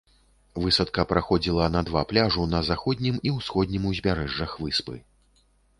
Высадка 0.61 1.03
праходзіла 1.11 1.67
на 1.75 1.81
два 1.89 2.03
пляжу 2.13 2.49
на 2.57 2.63
заходнім 2.71 3.15
і 3.29 3.35
ўсходнім 3.39 3.83
узбярэжжах 3.93 4.61
выспы. 4.65 4.95